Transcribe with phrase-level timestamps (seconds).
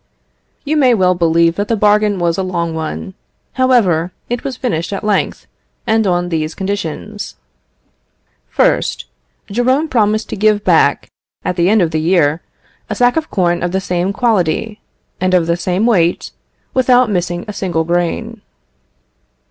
[0.65, 3.13] _"You may well believe that the bargain was a long one.
[3.53, 5.45] However, it was finished at length,
[5.85, 7.35] and on these conditions:
[8.49, 9.05] First
[9.51, 11.11] Jerome promised to give back,
[11.45, 12.41] at the end of the year,
[12.89, 14.81] a sack of corn of the same quality,
[15.19, 16.31] and of the same weight,
[16.73, 18.41] without missing a single grain.